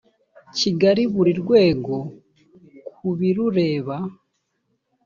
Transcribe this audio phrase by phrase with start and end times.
[0.57, 1.95] kigali buri rwego
[2.93, 3.95] ku birureba